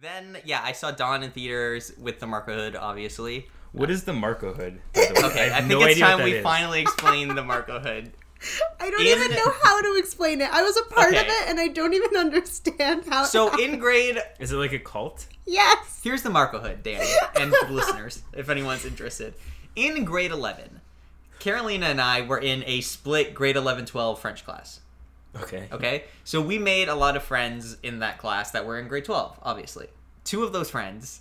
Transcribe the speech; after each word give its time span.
Then 0.00 0.36
yeah, 0.44 0.60
I 0.62 0.72
saw 0.72 0.90
Dawn 0.90 1.22
in 1.22 1.30
theaters 1.30 1.92
with 1.98 2.20
the 2.20 2.26
Marco 2.26 2.54
Hood, 2.54 2.76
obviously. 2.76 3.48
What 3.72 3.90
is 3.90 4.04
the 4.04 4.12
Marco 4.12 4.54
hood? 4.54 4.80
by 4.94 5.06
the 5.06 5.14
way? 5.22 5.26
Okay, 5.30 5.50
I, 5.50 5.54
have 5.60 5.66
think 5.68 5.80
no 5.80 5.86
it's 5.86 5.98
time 6.00 6.22
we 6.22 6.34
is. 6.34 6.42
finally 6.42 6.80
explain 6.80 7.34
the 7.34 7.42
Marco 7.44 7.78
Hood. 7.80 8.12
I 8.80 8.90
don't 8.90 9.00
In- 9.00 9.06
even 9.06 9.30
know 9.32 9.52
how 9.62 9.80
to 9.80 9.96
explain 9.98 10.40
it. 10.40 10.50
I 10.52 10.62
was 10.62 10.76
a 10.76 10.82
part 10.94 11.14
of 11.14 11.20
it 11.26 11.48
and 11.48 11.58
I 11.58 11.68
don't 11.68 11.94
even 11.94 12.16
understand 12.16 13.04
how. 13.08 13.24
So 13.24 13.58
in 13.62 13.78
grade, 13.78 14.18
Is 14.38 14.52
it 14.52 14.56
like 14.56 14.72
a 14.72 14.78
cult? 14.78 15.26
yes. 15.46 16.00
here's 16.02 16.22
the 16.22 16.30
Marco 16.30 16.58
Hood, 16.60 16.82
Danny, 16.82 17.06
and 17.38 17.50
the 17.52 17.66
listeners, 17.70 18.22
if 18.34 18.48
anyone's 18.50 18.84
interested. 18.84 19.34
In 19.74 20.04
grade 20.04 20.30
11, 20.30 20.80
Carolina 21.38 21.86
and 21.86 22.00
I 22.00 22.22
were 22.22 22.38
in 22.38 22.62
a 22.66 22.80
split 22.82 23.34
grade 23.34 23.56
11-12 23.56 24.18
French 24.18 24.44
class. 24.44 24.80
Okay. 25.42 25.68
Okay, 25.72 26.04
so 26.24 26.40
we 26.40 26.58
made 26.58 26.88
a 26.88 26.94
lot 26.94 27.16
of 27.16 27.22
friends 27.22 27.76
in 27.82 27.98
that 28.00 28.18
class 28.18 28.50
that 28.52 28.64
were 28.66 28.78
in 28.78 28.88
grade 28.88 29.04
12, 29.04 29.38
obviously. 29.42 29.88
Two 30.24 30.42
of 30.44 30.52
those 30.52 30.70
friends, 30.70 31.20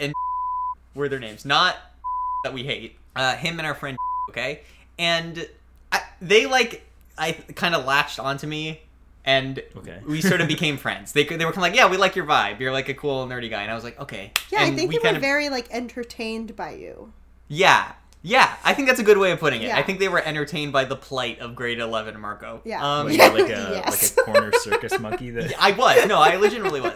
and 0.00 0.12
were 0.94 1.08
their 1.08 1.18
names, 1.20 1.44
not 1.44 1.76
that 2.44 2.52
we 2.52 2.64
hate. 2.64 2.96
Uh, 3.16 3.34
him 3.36 3.58
and 3.58 3.66
our 3.66 3.74
friend, 3.74 3.96
okay, 4.30 4.60
and 4.98 5.48
I, 5.90 6.00
they 6.20 6.46
like 6.46 6.86
I 7.18 7.32
kind 7.32 7.74
of 7.74 7.84
latched 7.84 8.18
onto 8.18 8.46
me, 8.46 8.80
and 9.24 9.62
Okay. 9.76 9.98
we 10.06 10.20
sort 10.20 10.40
of 10.40 10.48
became 10.48 10.76
friends. 10.76 11.12
They 11.12 11.24
they 11.24 11.44
were 11.44 11.52
kind 11.52 11.58
of 11.58 11.62
like, 11.70 11.74
yeah, 11.76 11.88
we 11.90 11.96
like 11.96 12.16
your 12.16 12.24
vibe. 12.26 12.58
You're 12.60 12.72
like 12.72 12.88
a 12.88 12.94
cool 12.94 13.26
nerdy 13.26 13.50
guy, 13.50 13.62
and 13.62 13.70
I 13.70 13.74
was 13.74 13.84
like, 13.84 14.00
okay. 14.00 14.32
Yeah, 14.50 14.62
And 14.64 14.72
I 14.72 14.76
think 14.76 14.90
we 14.90 14.98
they 14.98 15.10
were 15.10 15.16
of- 15.16 15.20
very 15.22 15.48
like 15.48 15.68
entertained 15.70 16.56
by 16.56 16.72
you. 16.72 17.12
yeah. 17.48 17.92
Yeah, 18.24 18.54
I 18.64 18.72
think 18.74 18.86
that's 18.88 19.00
a 19.00 19.02
good 19.02 19.18
way 19.18 19.32
of 19.32 19.40
putting 19.40 19.62
it. 19.62 19.66
Yeah. 19.66 19.76
I 19.76 19.82
think 19.82 19.98
they 19.98 20.08
were 20.08 20.22
entertained 20.22 20.72
by 20.72 20.84
the 20.84 20.94
plight 20.94 21.40
of 21.40 21.56
grade 21.56 21.80
11 21.80 22.20
Marco. 22.20 22.60
Yeah. 22.64 22.80
Um, 23.00 23.08
Like, 23.08 23.18
Yeah. 23.18 23.28
like 23.28 23.44
a 23.44 23.82
Yes. 23.84 24.16
like 24.16 24.26
a 24.26 24.30
corner 24.30 24.52
circus 24.52 24.98
monkey 25.00 25.30
that 25.30 25.52
I 25.60 25.72
was. 25.72 26.06
No, 26.06 26.18
I 26.20 26.36
legitimately 26.36 26.80
was. 26.80 26.94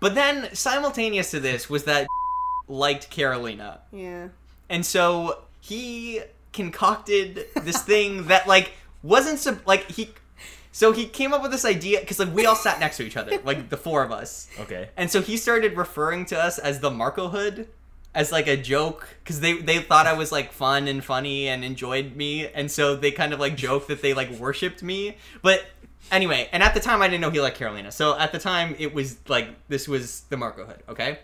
But 0.00 0.14
then 0.14 0.54
simultaneous 0.54 1.30
to 1.30 1.40
this 1.40 1.70
was 1.70 1.84
that 1.84 2.06
liked 2.68 3.08
Carolina. 3.10 3.80
Yeah. 3.92 4.28
And 4.68 4.84
so 4.84 5.44
he 5.60 6.20
concocted 6.52 7.46
this 7.62 7.82
thing 7.82 8.26
that 8.26 8.46
like 8.46 8.72
wasn't 9.02 9.38
sub- 9.38 9.60
like 9.66 9.90
he 9.90 10.10
so 10.72 10.92
he 10.92 11.06
came 11.06 11.32
up 11.32 11.42
with 11.42 11.50
this 11.50 11.64
idea 11.64 12.04
cuz 12.04 12.18
like 12.18 12.32
we 12.34 12.44
all 12.46 12.54
sat 12.56 12.78
next 12.80 12.96
to 12.98 13.02
each 13.04 13.16
other, 13.16 13.38
like 13.44 13.70
the 13.70 13.76
four 13.76 14.02
of 14.02 14.12
us. 14.12 14.48
Okay. 14.60 14.90
And 14.96 15.10
so 15.10 15.20
he 15.22 15.36
started 15.36 15.76
referring 15.76 16.26
to 16.26 16.38
us 16.38 16.58
as 16.58 16.80
the 16.80 16.90
Marco 16.90 17.28
Hood 17.28 17.66
as 18.14 18.32
like 18.32 18.46
a 18.48 18.56
joke 18.56 19.08
because 19.22 19.40
they 19.40 19.54
they 19.54 19.78
thought 19.78 20.06
I 20.06 20.14
was 20.14 20.32
like 20.32 20.52
fun 20.52 20.88
and 20.88 21.04
funny 21.04 21.48
and 21.48 21.64
enjoyed 21.64 22.16
me, 22.16 22.48
and 22.48 22.70
so 22.70 22.96
they 22.96 23.10
kind 23.10 23.32
of 23.32 23.40
like 23.40 23.56
joked 23.56 23.88
that 23.88 24.02
they 24.02 24.14
like 24.14 24.30
worshipped 24.32 24.82
me. 24.82 25.16
But 25.42 25.64
anyway, 26.10 26.48
and 26.52 26.62
at 26.62 26.74
the 26.74 26.80
time 26.80 27.02
I 27.02 27.08
didn't 27.08 27.20
know 27.20 27.30
he 27.30 27.40
liked 27.40 27.56
Carolina, 27.56 27.92
so 27.92 28.18
at 28.18 28.32
the 28.32 28.38
time 28.38 28.74
it 28.78 28.92
was 28.94 29.18
like 29.28 29.48
this 29.68 29.86
was 29.88 30.22
the 30.28 30.36
Marco 30.36 30.64
Hood, 30.66 30.82
okay. 30.88 31.18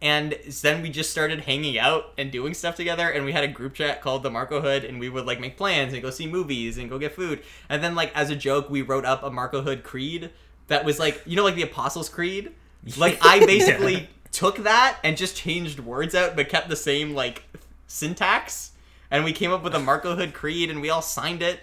And 0.00 0.38
then 0.62 0.80
we 0.80 0.90
just 0.90 1.10
started 1.10 1.40
hanging 1.40 1.76
out 1.76 2.12
and 2.16 2.30
doing 2.30 2.54
stuff 2.54 2.76
together, 2.76 3.08
and 3.10 3.24
we 3.24 3.32
had 3.32 3.42
a 3.42 3.48
group 3.48 3.74
chat 3.74 4.00
called 4.00 4.22
the 4.22 4.30
Marco 4.30 4.60
Hood, 4.60 4.84
and 4.84 5.00
we 5.00 5.08
would 5.08 5.26
like 5.26 5.40
make 5.40 5.56
plans 5.56 5.92
and 5.92 6.00
go 6.00 6.10
see 6.10 6.28
movies 6.28 6.78
and 6.78 6.88
go 6.88 7.00
get 7.00 7.12
food. 7.16 7.42
And 7.68 7.82
then 7.82 7.96
like 7.96 8.14
as 8.14 8.30
a 8.30 8.36
joke, 8.36 8.70
we 8.70 8.80
wrote 8.82 9.04
up 9.04 9.24
a 9.24 9.30
Marco 9.30 9.60
Hood 9.62 9.82
creed 9.82 10.30
that 10.68 10.84
was 10.84 11.00
like 11.00 11.20
you 11.26 11.34
know 11.34 11.42
like 11.42 11.56
the 11.56 11.62
Apostles' 11.62 12.08
Creed. 12.08 12.52
Like 12.96 13.18
I 13.22 13.44
basically 13.46 13.94
Yeah. 13.94 14.06
Took 14.32 14.58
that 14.58 14.98
and 15.04 15.16
just 15.16 15.36
changed 15.36 15.80
words 15.80 16.14
out, 16.14 16.36
but 16.36 16.48
kept 16.48 16.68
the 16.68 16.76
same 16.76 17.14
like 17.14 17.42
syntax. 17.86 18.72
And 19.10 19.24
we 19.24 19.32
came 19.32 19.52
up 19.52 19.62
with 19.62 19.74
a 19.74 19.78
Marco 19.78 20.14
Hood 20.16 20.34
creed, 20.34 20.70
and 20.70 20.82
we 20.82 20.90
all 20.90 21.00
signed 21.02 21.40
it 21.42 21.60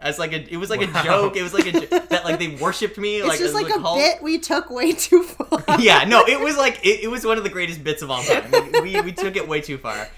as 0.00 0.18
like 0.18 0.32
a. 0.32 0.52
It 0.52 0.56
was 0.56 0.68
like 0.70 0.80
Wow. 0.80 1.00
a 1.00 1.04
joke. 1.04 1.36
It 1.36 1.42
was 1.42 1.54
like 1.54 1.66
a 1.72 1.86
that 2.08 2.24
like 2.24 2.38
they 2.40 2.48
worshipped 2.56 2.98
me. 2.98 3.18
It's 3.18 3.28
like 3.28 3.38
just 3.38 3.54
like 3.54 3.68
a 3.68 3.78
cult. 3.80 3.98
bit 3.98 4.20
we 4.22 4.38
took 4.38 4.68
way 4.70 4.92
too 4.92 5.22
far. 5.22 5.62
yeah, 5.78 6.04
no, 6.04 6.24
it 6.26 6.40
was 6.40 6.56
like 6.56 6.84
it, 6.84 7.04
it 7.04 7.08
was 7.10 7.24
one 7.24 7.38
of 7.38 7.44
the 7.44 7.50
greatest 7.50 7.84
bits 7.84 8.02
of 8.02 8.10
all 8.10 8.22
time. 8.22 8.50
Like, 8.52 8.82
we 8.82 9.00
we 9.00 9.12
took 9.12 9.36
it 9.36 9.46
way 9.46 9.60
too 9.60 9.78
far. 9.78 10.08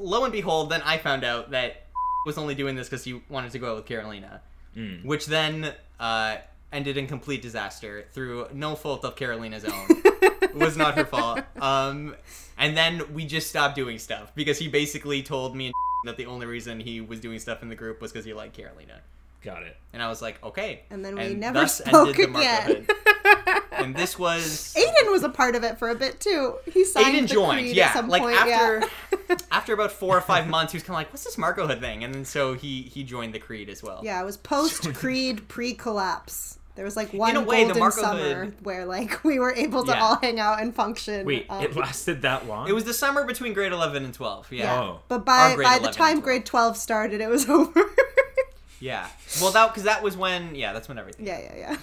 Lo 0.00 0.24
and 0.24 0.32
behold, 0.32 0.70
then 0.70 0.82
I 0.82 0.98
found 0.98 1.22
out 1.22 1.52
that 1.52 1.86
was 2.26 2.36
only 2.36 2.56
doing 2.56 2.74
this 2.74 2.88
because 2.88 3.04
he 3.04 3.22
wanted 3.28 3.52
to 3.52 3.58
go 3.60 3.70
out 3.70 3.76
with 3.76 3.86
Carolina, 3.86 4.40
Mm. 4.76 5.04
which 5.04 5.26
then 5.26 5.72
uh, 6.00 6.36
ended 6.72 6.96
in 6.96 7.06
complete 7.06 7.42
disaster 7.42 8.06
through 8.12 8.48
no 8.52 8.74
fault 8.74 9.04
of 9.04 9.14
Carolina's 9.14 9.64
own. 9.64 9.86
it 10.24 10.54
was 10.54 10.76
not 10.76 10.94
her 10.96 11.04
fault. 11.04 11.40
Um, 11.60 12.14
and 12.58 12.76
then 12.76 13.12
we 13.12 13.24
just 13.26 13.48
stopped 13.48 13.74
doing 13.74 13.98
stuff 13.98 14.32
because 14.34 14.58
he 14.58 14.68
basically 14.68 15.22
told 15.22 15.56
me 15.56 15.66
and 15.66 15.74
that 16.04 16.16
the 16.16 16.26
only 16.26 16.46
reason 16.46 16.80
he 16.80 17.00
was 17.00 17.20
doing 17.20 17.38
stuff 17.38 17.62
in 17.62 17.68
the 17.68 17.74
group 17.74 18.00
was 18.00 18.12
because 18.12 18.24
he 18.24 18.32
liked 18.34 18.56
Carolina. 18.56 19.00
Got 19.42 19.64
it. 19.64 19.76
And 19.92 20.02
I 20.02 20.08
was 20.08 20.22
like, 20.22 20.42
okay. 20.42 20.82
And 20.90 21.04
then 21.04 21.16
we 21.16 21.22
And 21.22 21.40
never 21.40 21.60
thus 21.60 21.78
spoke 21.78 22.18
ended 22.18 22.36
again. 22.36 22.86
Hood. 22.86 22.90
And 23.72 23.94
this 23.94 24.18
was 24.18 24.72
Aiden 24.78 25.10
was 25.10 25.24
a 25.24 25.28
part 25.28 25.56
of 25.56 25.64
it 25.64 25.78
for 25.78 25.90
a 25.90 25.94
bit 25.94 26.20
too. 26.20 26.54
He 26.72 26.84
signed 26.84 27.16
Aiden 27.16 27.28
the 27.28 27.34
joined, 27.34 27.60
creed 27.60 27.76
yeah. 27.76 27.86
at 27.86 27.94
some 27.94 28.08
like 28.08 28.22
point. 28.22 28.36
after 28.36 28.88
yeah. 29.28 29.36
after 29.50 29.74
about 29.74 29.92
four 29.92 30.16
or 30.16 30.20
five 30.20 30.46
months, 30.46 30.72
he 30.72 30.76
was 30.76 30.84
kind 30.84 30.94
of 30.94 31.00
like, 31.00 31.12
"What's 31.12 31.24
this 31.24 31.36
Marco 31.36 31.66
Hood 31.66 31.80
thing?" 31.80 32.04
And 32.04 32.14
then 32.14 32.24
so 32.24 32.54
he 32.54 32.82
he 32.82 33.02
joined 33.02 33.34
the 33.34 33.40
Creed 33.40 33.68
as 33.68 33.82
well. 33.82 34.00
yeah, 34.04 34.20
it 34.22 34.24
was 34.24 34.36
post 34.36 34.94
creed, 34.94 35.48
pre 35.48 35.74
collapse. 35.74 36.58
There 36.76 36.84
was 36.84 36.96
like 36.96 37.12
one 37.12 37.46
way, 37.46 37.64
golden 37.66 37.92
summer 37.92 38.44
Hood- 38.46 38.64
where 38.64 38.84
like 38.84 39.22
we 39.24 39.38
were 39.38 39.52
able 39.54 39.84
to 39.84 39.92
Yeah. 39.92 40.02
all 40.02 40.16
hang 40.16 40.40
out 40.40 40.60
and 40.60 40.74
function. 40.74 41.24
Wait, 41.24 41.46
um, 41.48 41.62
it 41.62 41.76
lasted 41.76 42.22
that 42.22 42.46
long? 42.48 42.68
It 42.68 42.72
was 42.74 42.84
the 42.84 42.94
summer 42.94 43.24
between 43.24 43.52
grade 43.52 43.72
eleven 43.72 44.04
and 44.04 44.12
twelve. 44.12 44.50
Yeah, 44.50 44.64
yeah. 44.64 44.80
Oh. 44.80 45.00
But 45.08 45.24
by 45.24 45.56
by 45.56 45.78
the 45.78 45.88
time 45.90 46.14
12. 46.20 46.22
grade 46.24 46.46
twelve 46.46 46.76
started, 46.76 47.20
it 47.20 47.28
was 47.28 47.48
over. 47.58 47.80
yeah. 48.80 49.06
Well, 49.40 49.52
that 49.52 49.68
because 49.68 49.84
that 49.84 50.02
was 50.02 50.16
when 50.16 50.54
yeah, 50.54 50.72
that's 50.72 50.88
when 50.88 50.98
everything. 50.98 51.26
yeah, 51.26 51.38
yeah, 51.40 51.56
yeah. 51.56 51.76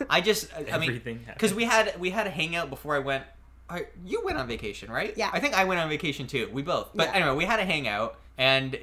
I 0.10 0.20
just 0.20 0.48
I 0.72 0.78
mean 0.78 1.00
because 1.34 1.52
we 1.54 1.64
had 1.64 1.98
we 1.98 2.10
had 2.10 2.26
a 2.26 2.30
hangout 2.30 2.70
before 2.70 2.94
I 2.94 3.00
went. 3.00 3.24
I- 3.70 3.86
You 4.04 4.22
went 4.24 4.38
on 4.38 4.46
vacation, 4.48 4.90
right? 4.90 5.12
Yeah. 5.16 5.28
I 5.32 5.40
think 5.40 5.52
I 5.54 5.64
went 5.64 5.78
on 5.80 5.88
vacation 5.90 6.26
too. 6.26 6.48
We 6.52 6.62
both. 6.62 6.90
But 6.94 7.08
Yeah. 7.08 7.14
anyway, 7.16 7.34
we 7.36 7.44
had 7.44 7.60
a 7.60 7.64
hangout, 7.66 8.16
and 8.38 8.78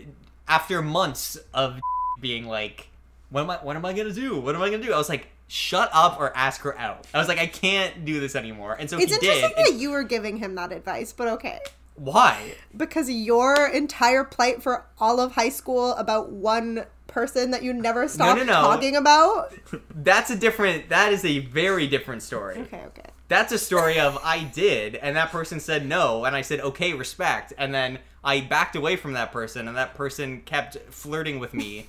after 0.48 0.82
months 0.84 1.38
of 1.56 1.80
being 2.20 2.46
like, 2.46 2.90
"What 3.30 3.42
am 3.42 3.50
I? 3.50 3.56
What 3.58 3.76
am 3.78 3.86
I 3.86 3.94
gonna 3.94 4.12
do? 4.14 4.38
What 4.40 4.54
am 4.54 4.62
I 4.62 4.70
gonna 4.70 4.84
do?" 4.84 4.94
I 4.94 4.98
was 4.98 5.10
like, 5.10 5.28
"Shut 5.48 5.90
up 5.94 6.20
or 6.20 6.36
ask 6.36 6.62
her 6.62 6.78
out." 6.78 7.08
I 7.14 7.20
was 7.20 7.28
like, 7.28 7.40
"I 7.40 7.48
can't 7.48 8.06
do 8.06 8.20
this 8.20 8.36
anymore." 8.36 8.76
And 8.80 8.90
so 8.90 8.98
It's 8.98 9.12
he 9.12 9.16
interesting 9.16 9.54
did. 9.56 9.66
that 9.66 9.80
you 9.80 9.92
were 9.92 10.04
giving 10.04 10.38
him 10.38 10.56
that 10.56 10.72
advice, 10.72 11.14
but 11.14 11.28
okay. 11.30 11.60
Why? 11.96 12.56
Because 12.76 13.10
your 13.10 13.68
entire 13.68 14.24
plight 14.24 14.62
for 14.62 14.86
all 15.00 15.20
of 15.20 15.34
high 15.34 15.50
school 15.50 15.94
about 15.94 16.30
one 16.30 16.86
person 17.08 17.52
that 17.52 17.64
you 17.64 17.72
never 17.72 18.08
stopped 18.08 18.40
no, 18.40 18.46
no. 18.46 18.54
talking 18.54 18.96
about. 18.96 19.54
That's 19.96 20.30
a 20.30 20.36
different. 20.36 20.90
That 20.90 21.14
is 21.14 21.24
a 21.24 21.40
very 21.40 21.88
different 21.88 22.22
story. 22.22 22.58
Okay, 22.58 22.84
okay. 22.88 23.10
That's 23.28 23.52
a 23.52 23.58
story 23.58 24.00
of 24.00 24.20
I 24.24 24.44
did, 24.44 24.96
and 24.96 25.16
that 25.16 25.32
person 25.32 25.60
said 25.60 25.88
no, 25.88 26.26
and 26.26 26.36
I 26.36 26.42
said 26.42 26.60
okay, 26.60 26.94
respect, 26.94 27.54
and 27.58 27.74
then 27.74 28.00
I 28.24 28.42
backed 28.42 28.76
away 28.76 28.98
from 28.98 29.14
that 29.14 29.32
person, 29.32 29.68
and 29.68 29.78
that 29.78 29.96
person 29.96 30.42
kept 30.42 30.78
flirting 30.92 31.40
with 31.40 31.54
me 31.54 31.88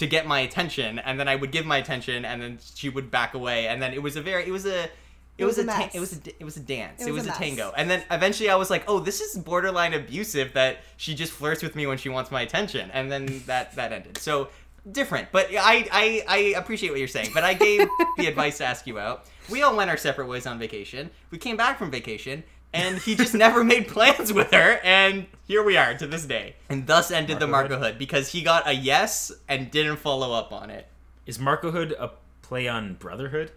to 0.00 0.06
get 0.06 0.26
my 0.26 0.40
attention, 0.40 0.98
and 0.98 1.18
then 1.20 1.28
I 1.28 1.36
would 1.36 1.52
give 1.52 1.64
my 1.64 1.78
attention, 1.78 2.24
and 2.24 2.42
then 2.42 2.58
she 2.74 2.88
would 2.88 3.10
back 3.10 3.34
away, 3.34 3.68
and 3.68 3.80
then 3.82 3.92
it 3.94 4.02
was 4.02 4.16
a 4.16 4.22
very, 4.22 4.42
it 4.46 4.50
was 4.50 4.66
a. 4.66 4.84
It, 4.84 5.44
It 5.44 5.44
was, 5.46 5.56
was 5.56 5.66
a, 5.66 5.70
a 5.70 5.72
ta- 5.74 5.90
it 5.94 6.00
was 6.00 6.12
a 6.16 6.20
it 6.40 6.44
was 6.44 6.56
a 6.56 6.60
dance. 6.60 7.00
It 7.02 7.08
It 7.08 7.12
was 7.12 7.24
was, 7.24 7.32
a 7.32 7.36
a, 7.36 7.42
tango, 7.42 7.72
and 7.76 7.88
then 7.90 8.02
eventually 8.10 8.50
I 8.50 8.56
was 8.56 8.68
like, 8.74 8.84
"Oh, 8.88 8.98
this 9.00 9.20
is 9.20 9.38
borderline 9.38 9.94
abusive 9.94 10.52
that 10.52 10.78
she 10.98 11.14
just 11.14 11.32
flirts 11.32 11.62
with 11.62 11.74
me 11.74 11.86
when 11.86 11.96
she 11.98 12.08
wants 12.10 12.30
my 12.30 12.42
attention," 12.42 12.90
and 12.92 13.10
then 13.12 13.42
that 13.46 13.74
that 13.76 13.92
ended. 13.92 14.18
So 14.18 14.48
different, 14.90 15.28
but 15.32 15.46
I 15.50 15.76
I, 15.92 16.04
I 16.28 16.38
appreciate 16.60 16.90
what 16.90 16.98
you're 16.98 17.08
saying. 17.18 17.30
But 17.32 17.44
I 17.44 17.54
gave 17.54 17.88
the 18.18 18.26
advice 18.26 18.58
to 18.58 18.64
ask 18.64 18.86
you 18.86 18.98
out. 18.98 19.26
We 19.48 19.62
all 19.62 19.74
went 19.76 19.88
our 19.90 19.96
separate 19.96 20.28
ways 20.28 20.46
on 20.46 20.58
vacation. 20.58 21.10
We 21.30 21.38
came 21.38 21.56
back 21.56 21.78
from 21.78 21.90
vacation, 21.90 22.44
and 22.72 22.98
he 22.98 23.14
just 23.14 23.34
never 23.34 23.64
made 23.64 23.88
plans 23.88 24.32
with 24.32 24.52
her, 24.52 24.80
and 24.84 25.26
here 25.46 25.62
we 25.62 25.76
are 25.76 25.94
to 25.98 26.06
this 26.06 26.24
day. 26.24 26.56
And 26.68 26.86
thus 26.86 27.10
ended 27.10 27.38
the 27.40 27.46
Marco 27.46 27.70
Marco 27.70 27.84
Hood 27.84 27.98
because 27.98 28.32
he 28.32 28.42
got 28.42 28.68
a 28.68 28.72
yes 28.72 29.32
and 29.48 29.70
didn't 29.70 29.96
follow 29.96 30.32
up 30.32 30.52
on 30.52 30.70
it. 30.70 30.86
Is 31.26 31.38
Marco 31.38 31.70
Hood 31.70 31.94
a 31.98 32.10
play 32.42 32.68
on 32.68 32.94
Brotherhood? 32.94 33.52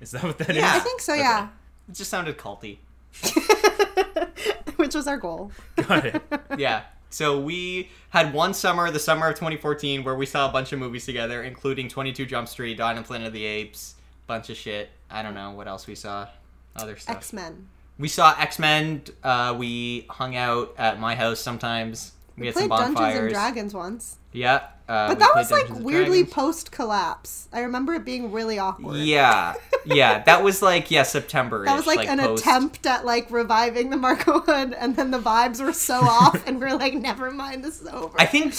Is 0.00 0.10
that 0.12 0.22
what 0.22 0.38
that 0.38 0.50
is? 0.50 0.56
Yeah. 0.56 0.72
I 0.74 0.78
think 0.78 1.00
so, 1.00 1.12
Okay. 1.14 1.22
yeah. 1.22 1.48
It 1.88 1.94
just 1.94 2.10
sounded 2.10 2.36
culty. 2.38 2.78
Which 4.76 4.94
was 4.94 5.06
our 5.08 5.16
goal. 5.16 5.50
Got 5.76 6.06
it. 6.06 6.22
yeah. 6.58 6.84
So 7.10 7.38
we 7.40 7.90
had 8.10 8.32
one 8.34 8.54
summer, 8.54 8.90
the 8.90 8.98
summer 8.98 9.28
of 9.28 9.34
2014, 9.34 10.04
where 10.04 10.14
we 10.14 10.26
saw 10.26 10.48
a 10.48 10.52
bunch 10.52 10.72
of 10.72 10.78
movies 10.78 11.04
together, 11.06 11.42
including 11.42 11.88
22 11.88 12.26
Jump 12.26 12.48
Street, 12.48 12.76
Dawn 12.78 12.96
and 12.96 13.04
Planet 13.04 13.28
of 13.28 13.32
the 13.32 13.44
Apes, 13.44 13.94
bunch 14.26 14.50
of 14.50 14.56
shit. 14.56 14.90
I 15.10 15.22
don't 15.22 15.34
know 15.34 15.50
what 15.52 15.66
else 15.66 15.86
we 15.86 15.94
saw. 15.94 16.28
Other 16.76 16.96
stuff. 16.96 17.16
X 17.16 17.32
Men. 17.32 17.66
We 17.98 18.08
saw 18.08 18.34
X 18.38 18.58
Men. 18.58 19.02
Uh, 19.22 19.54
we 19.58 20.06
hung 20.08 20.36
out 20.36 20.74
at 20.78 21.00
my 21.00 21.14
house 21.14 21.40
sometimes. 21.40 22.12
We, 22.38 22.46
We 22.46 22.52
played 22.52 22.70
Dungeons 22.70 23.14
and 23.16 23.28
Dragons 23.30 23.74
once. 23.74 24.18
Yeah. 24.32 24.62
Uh, 24.88 25.08
But 25.08 25.18
that 25.18 25.32
was 25.34 25.50
like 25.50 25.66
Dungeons 25.66 25.84
weirdly 25.84 26.24
post 26.24 26.72
collapse. 26.72 27.48
I 27.52 27.60
remember 27.60 27.94
it 27.94 28.04
being 28.04 28.32
really 28.32 28.58
awkward. 28.58 28.96
Yeah, 28.98 29.54
yeah, 29.84 30.22
that 30.24 30.42
was 30.42 30.62
like 30.62 30.90
yeah 30.90 31.02
September. 31.02 31.64
That 31.64 31.76
was 31.76 31.86
like, 31.86 32.08
an 32.08 32.20
attempt 32.20 32.86
at 32.86 33.04
like 33.04 33.30
reviving 33.30 33.90
the 33.90 33.98
Marco 33.98 34.40
Hood, 34.40 34.72
and 34.72 34.96
then 34.96 35.10
the 35.10 35.18
vibes 35.18 35.62
were 35.62 35.74
so 35.74 35.94
off, 36.02 36.46
and 36.46 36.58
we're 36.60 36.74
like, 36.76 36.94
never 36.94 37.30
mind, 37.30 37.62
this 37.64 37.82
is 37.82 37.88
over. 37.88 38.18
I 38.18 38.24
think 38.24 38.54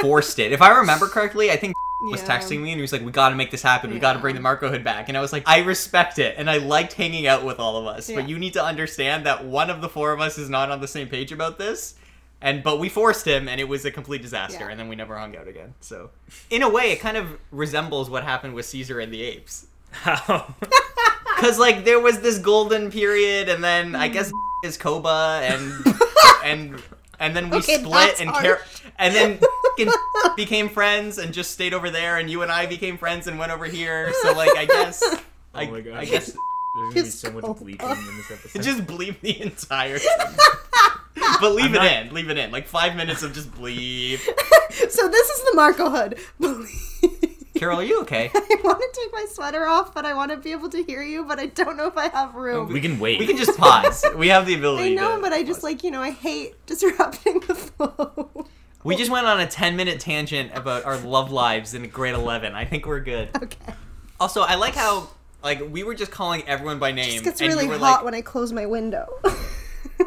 forced 0.00 0.38
it. 0.38 0.52
If 0.52 0.60
I 0.60 0.76
remember 0.78 1.06
correctly, 1.08 1.50
I 1.50 1.56
think 1.56 1.74
was 2.02 2.22
texting 2.22 2.60
me 2.60 2.72
and 2.72 2.78
he 2.78 2.82
was 2.82 2.92
like, 2.92 3.02
"We 3.02 3.10
got 3.12 3.30
to 3.30 3.34
make 3.34 3.50
this 3.50 3.62
happen. 3.62 3.90
We 3.90 3.98
got 3.98 4.12
to 4.12 4.18
bring 4.18 4.34
the 4.34 4.40
Marco 4.42 4.68
Hood 4.68 4.84
back." 4.84 5.08
And 5.08 5.16
I 5.16 5.20
was 5.22 5.32
like, 5.32 5.44
"I 5.46 5.60
respect 5.62 6.18
it, 6.18 6.34
and 6.36 6.50
I 6.50 6.58
liked 6.58 6.92
hanging 6.92 7.26
out 7.26 7.44
with 7.44 7.58
all 7.58 7.78
of 7.78 7.86
us, 7.86 8.10
Yeah. 8.10 8.16
but 8.16 8.28
you 8.28 8.38
need 8.38 8.52
to 8.54 8.62
understand 8.64 9.24
that 9.24 9.44
one 9.44 9.70
of 9.70 9.80
the 9.80 9.88
four 9.88 10.12
of 10.12 10.20
us 10.20 10.36
is 10.36 10.50
not 10.50 10.70
on 10.70 10.80
the 10.80 10.88
same 10.88 11.08
page 11.08 11.32
about 11.32 11.58
this." 11.58 11.94
And 12.42 12.62
but 12.62 12.78
we 12.78 12.88
forced 12.88 13.26
him, 13.26 13.48
and 13.48 13.60
it 13.60 13.64
was 13.68 13.84
a 13.84 13.90
complete 13.90 14.20
disaster. 14.22 14.60
Yeah. 14.60 14.70
And 14.70 14.78
then 14.78 14.88
we 14.88 14.94
never 14.96 15.16
hung 15.18 15.36
out 15.36 15.48
again. 15.48 15.74
So, 15.80 16.10
in 16.50 16.62
a 16.62 16.68
way, 16.68 16.92
it 16.92 17.00
kind 17.00 17.16
of 17.16 17.38
resembles 17.50 18.10
what 18.10 18.24
happened 18.24 18.54
with 18.54 18.66
Caesar 18.66 19.00
and 19.00 19.12
the 19.12 19.22
Apes. 19.22 19.66
How? 19.90 20.54
Cause 21.38 21.58
like 21.58 21.84
there 21.84 22.00
was 22.00 22.20
this 22.20 22.38
golden 22.38 22.90
period, 22.90 23.48
and 23.48 23.62
then 23.64 23.94
I 23.94 24.08
guess 24.08 24.30
is 24.64 24.76
Koba, 24.78 25.40
and 25.42 25.72
and 26.44 26.82
and 27.18 27.36
then 27.36 27.50
we 27.50 27.58
Okay, 27.58 27.78
split, 27.78 28.20
and 28.20 28.30
harsh. 28.30 28.44
Car- 28.46 28.60
and 28.98 29.14
then 29.14 29.38
became 30.36 30.68
friends, 30.68 31.18
and 31.18 31.32
just 31.34 31.50
stayed 31.50 31.74
over 31.74 31.90
there, 31.90 32.16
and 32.18 32.30
you 32.30 32.42
and 32.42 32.50
I 32.52 32.66
became 32.66 32.96
friends 32.98 33.26
and 33.26 33.38
went 33.38 33.52
over 33.52 33.64
here. 33.66 34.12
So 34.22 34.32
like 34.32 34.56
I 34.56 34.64
guess, 34.66 35.02
I, 35.54 35.66
oh 35.66 35.70
my 35.72 35.80
god. 35.82 35.94
I 35.94 36.04
guess 36.06 36.26
There's 36.26 36.94
gonna 36.94 37.04
be 37.04 37.10
so 37.10 37.30
much 37.32 37.44
cold. 37.44 37.60
bleeping 37.60 38.08
in 38.08 38.16
this 38.18 38.30
episode. 38.30 38.58
It 38.60 38.62
just 38.62 38.86
bleep 38.86 39.20
the 39.20 39.40
entire. 39.42 39.98
thing. 39.98 40.36
but 41.40 41.54
leave 41.54 41.66
I'm 41.66 41.74
it 41.74 41.78
not- 41.78 41.92
in, 42.06 42.14
leave 42.14 42.30
it 42.30 42.38
in, 42.38 42.50
like 42.50 42.66
five 42.66 42.96
minutes 42.96 43.22
of 43.22 43.32
just 43.32 43.50
bleep. 43.52 44.18
so 44.90 45.08
this 45.08 45.28
is 45.30 45.44
the 45.44 45.52
Marco 45.54 45.90
Hood. 45.90 46.18
Carol, 47.56 47.80
are 47.80 47.84
you 47.84 48.02
okay? 48.02 48.30
I 48.34 48.56
want 48.62 48.80
to 48.80 49.00
take 49.00 49.10
my 49.14 49.24
sweater 49.30 49.66
off, 49.66 49.94
but 49.94 50.04
I 50.04 50.12
want 50.12 50.30
to 50.30 50.36
be 50.36 50.52
able 50.52 50.68
to 50.68 50.82
hear 50.82 51.02
you, 51.02 51.24
but 51.24 51.38
I 51.38 51.46
don't 51.46 51.78
know 51.78 51.86
if 51.86 51.96
I 51.96 52.08
have 52.08 52.34
room. 52.34 52.70
we 52.70 52.82
can 52.82 52.98
wait. 52.98 53.18
We 53.18 53.26
can 53.26 53.38
just 53.38 53.58
pause. 53.58 54.04
We 54.14 54.28
have 54.28 54.44
the 54.46 54.54
ability. 54.54 54.92
I 54.92 54.94
know, 54.94 55.16
to 55.16 55.22
but 55.22 55.32
I 55.32 55.42
just 55.42 55.60
pause. 55.60 55.64
like 55.64 55.82
you 55.82 55.90
know 55.90 56.02
I 56.02 56.10
hate 56.10 56.54
disrupting 56.66 57.40
the 57.40 57.54
flow. 57.54 58.46
We 58.84 58.94
just 58.94 59.10
went 59.10 59.26
on 59.26 59.40
a 59.40 59.46
10 59.46 59.74
minute 59.74 59.98
tangent 60.00 60.52
about 60.54 60.84
our 60.84 60.96
love 60.98 61.32
lives 61.32 61.74
in 61.74 61.88
grade 61.88 62.14
11. 62.14 62.54
I 62.54 62.64
think 62.66 62.86
we're 62.86 63.00
good. 63.00 63.30
okay. 63.34 63.74
Also, 64.20 64.42
I 64.42 64.54
like 64.54 64.74
how 64.74 65.08
like 65.42 65.62
we 65.70 65.82
were 65.82 65.94
just 65.94 66.10
calling 66.12 66.42
everyone 66.46 66.78
by 66.78 66.92
name 66.92 67.20
It 67.20 67.24
gets 67.24 67.40
and 67.40 67.48
really 67.48 67.64
you 67.64 67.70
were 67.70 67.78
hot 67.78 67.96
like 67.96 68.04
when 68.04 68.14
I 68.14 68.20
close 68.20 68.52
my 68.52 68.66
window. 68.66 69.06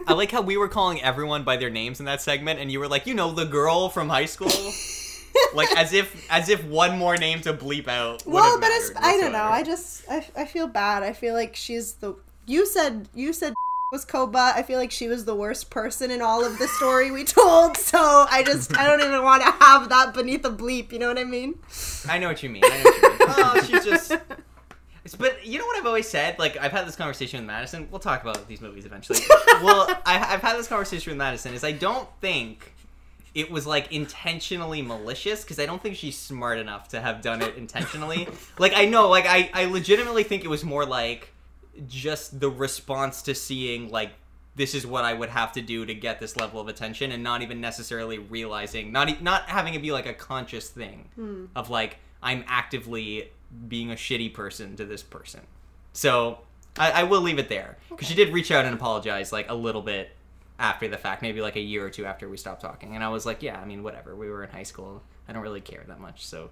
I 0.09 0.13
like 0.13 0.31
how 0.31 0.41
we 0.41 0.57
were 0.57 0.67
calling 0.67 1.01
everyone 1.03 1.43
by 1.43 1.55
their 1.57 1.69
names 1.69 1.99
in 1.99 2.07
that 2.07 2.19
segment 2.19 2.59
and 2.59 2.71
you 2.71 2.79
were 2.79 2.87
like, 2.87 3.05
"You 3.05 3.13
know, 3.13 3.31
the 3.31 3.45
girl 3.45 3.89
from 3.89 4.09
high 4.09 4.25
school." 4.25 4.49
like 5.53 5.71
as 5.77 5.93
if 5.93 6.25
as 6.31 6.49
if 6.49 6.63
one 6.65 6.97
more 6.97 7.15
name 7.15 7.41
to 7.41 7.53
bleep 7.53 7.87
out. 7.87 8.25
well, 8.25 8.59
but 8.59 8.69
it's 8.71 8.91
I 8.95 9.17
don't 9.17 9.33
know. 9.33 9.43
I 9.43 9.61
just 9.61 10.03
I, 10.09 10.25
I 10.35 10.45
feel 10.45 10.65
bad. 10.65 11.03
I 11.03 11.13
feel 11.13 11.35
like 11.35 11.55
she's 11.55 11.93
the 11.93 12.15
you 12.47 12.65
said 12.65 13.07
you 13.13 13.33
said 13.33 13.53
was 13.91 14.03
Koba. 14.03 14.53
I 14.55 14.63
feel 14.63 14.79
like 14.79 14.91
she 14.91 15.07
was 15.07 15.25
the 15.25 15.35
worst 15.35 15.69
person 15.69 16.09
in 16.09 16.23
all 16.23 16.43
of 16.43 16.57
the 16.57 16.67
story 16.67 17.11
we 17.11 17.23
told. 17.23 17.77
So 17.77 17.99
I 17.99 18.41
just 18.43 18.75
I 18.77 18.87
don't 18.87 19.01
even 19.01 19.21
want 19.23 19.43
to 19.43 19.51
have 19.63 19.89
that 19.89 20.15
beneath 20.15 20.43
a 20.43 20.49
bleep. 20.49 20.91
You 20.91 20.97
know 20.97 21.07
what 21.07 21.19
I 21.19 21.23
mean? 21.23 21.59
I 22.07 22.17
know 22.17 22.29
what 22.29 22.41
you 22.41 22.49
mean. 22.49 22.63
I 22.65 22.69
know 22.69 22.83
what 22.83 23.03
you 23.03 23.09
mean. 23.09 23.19
oh, 23.29 23.63
she's 23.67 23.85
just 23.85 24.13
But 25.15 25.45
you 25.45 25.59
know 25.59 25.65
what 25.65 25.77
I've 25.77 25.85
always 25.85 26.07
said? 26.07 26.39
Like 26.39 26.57
I've 26.57 26.71
had 26.71 26.87
this 26.87 26.95
conversation 26.95 27.39
with 27.39 27.47
Madison. 27.47 27.87
We'll 27.91 27.99
talk 27.99 28.21
about 28.21 28.47
these 28.47 28.61
movies 28.61 28.85
eventually. 28.85 29.19
well, 29.63 29.87
I, 30.05 30.33
I've 30.33 30.41
had 30.41 30.57
this 30.57 30.67
conversation 30.67 31.11
with 31.11 31.17
Madison. 31.17 31.53
Is 31.53 31.63
I 31.63 31.71
don't 31.71 32.07
think 32.21 32.73
it 33.35 33.51
was 33.51 33.67
like 33.67 33.91
intentionally 33.91 34.81
malicious 34.81 35.43
because 35.43 35.59
I 35.59 35.65
don't 35.65 35.81
think 35.81 35.95
she's 35.95 36.17
smart 36.17 36.57
enough 36.57 36.89
to 36.89 37.01
have 37.01 37.21
done 37.21 37.41
it 37.41 37.55
intentionally. 37.55 38.27
like 38.59 38.73
I 38.75 38.85
know, 38.85 39.09
like 39.09 39.25
I, 39.27 39.49
I 39.53 39.65
legitimately 39.65 40.23
think 40.23 40.43
it 40.43 40.49
was 40.49 40.63
more 40.63 40.85
like 40.85 41.31
just 41.87 42.39
the 42.39 42.49
response 42.49 43.21
to 43.23 43.35
seeing 43.35 43.89
like 43.91 44.11
this 44.55 44.75
is 44.75 44.85
what 44.85 45.05
I 45.05 45.13
would 45.13 45.29
have 45.29 45.53
to 45.53 45.61
do 45.61 45.85
to 45.85 45.93
get 45.93 46.19
this 46.19 46.35
level 46.35 46.59
of 46.59 46.67
attention, 46.67 47.11
and 47.11 47.23
not 47.23 47.41
even 47.41 47.61
necessarily 47.61 48.17
realizing, 48.17 48.91
not 48.91 49.21
not 49.21 49.43
having 49.43 49.73
it 49.73 49.81
be 49.81 49.91
like 49.91 50.05
a 50.05 50.13
conscious 50.13 50.69
thing 50.69 51.07
hmm. 51.15 51.45
of 51.55 51.69
like 51.69 51.97
I'm 52.21 52.43
actively 52.47 53.29
being 53.67 53.91
a 53.91 53.95
shitty 53.95 54.33
person 54.33 54.75
to 54.77 54.85
this 54.85 55.01
person. 55.03 55.41
So 55.93 56.39
I, 56.77 56.91
I 56.91 57.03
will 57.03 57.21
leave 57.21 57.39
it 57.39 57.49
there 57.49 57.77
because 57.89 58.07
she 58.07 58.15
did 58.15 58.31
reach 58.33 58.51
out 58.51 58.65
and 58.65 58.73
apologize 58.75 59.31
like 59.31 59.49
a 59.49 59.55
little 59.55 59.81
bit 59.81 60.11
after 60.59 60.87
the 60.87 60.97
fact, 60.97 61.21
maybe 61.21 61.41
like 61.41 61.55
a 61.55 61.61
year 61.61 61.85
or 61.85 61.89
two 61.89 62.05
after 62.05 62.27
we 62.27 62.35
stopped 62.37 62.61
talking, 62.61 62.95
and 62.95 63.03
I 63.03 63.07
was 63.09 63.25
like, 63.25 63.41
yeah, 63.41 63.59
I 63.59 63.65
mean, 63.65 63.81
whatever. 63.81 64.15
We 64.15 64.29
were 64.29 64.43
in 64.43 64.49
high 64.49 64.63
school. 64.63 65.01
I 65.27 65.33
don't 65.33 65.41
really 65.41 65.61
care 65.61 65.83
that 65.87 65.99
much, 65.99 66.25
so 66.25 66.49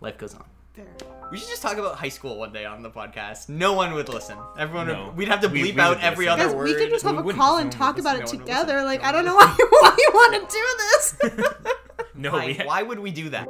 life 0.00 0.16
goes 0.16 0.34
on. 0.34 0.44
Fair. 0.72 0.86
We 1.30 1.36
should 1.36 1.48
just 1.48 1.60
talk 1.62 1.76
about 1.76 1.96
high 1.96 2.08
school 2.10 2.38
one 2.38 2.52
day 2.52 2.64
on 2.64 2.82
the 2.82 2.90
podcast. 2.90 3.48
No 3.48 3.72
one 3.74 3.92
would 3.94 4.08
listen. 4.08 4.38
Everyone 4.56 4.86
No. 4.86 5.06
would. 5.06 5.16
We'd 5.16 5.28
have 5.28 5.40
to 5.40 5.48
bleep 5.48 5.74
we 5.74 5.80
out 5.80 6.00
every 6.00 6.26
listen. 6.26 6.40
other 6.40 6.46
Guys, 6.48 6.54
word. 6.56 6.64
we 6.68 6.74
could 6.76 6.90
just 6.90 7.04
have 7.04 7.24
We 7.24 7.32
a 7.32 7.36
call 7.36 7.58
and 7.58 7.70
talk 7.72 7.96
would 7.96 8.00
about 8.04 8.16
it 8.16 8.20
no 8.20 8.26
one 8.26 8.38
together. 8.38 8.82
Like 8.84 9.02
no 9.02 9.08
I 9.08 9.12
don't 9.12 9.24
know 9.24 9.34
why 9.34 9.56
you, 9.58 9.66
why 9.80 9.96
you 9.98 10.10
want 10.14 10.48
to 10.48 10.56
do 10.56 10.66
this. 10.78 11.74
no, 12.14 12.32
Why, 12.32 12.46
we 12.46 12.54
why 12.64 12.82
would 12.82 13.00
we 13.00 13.10
do 13.10 13.28
that? 13.30 13.46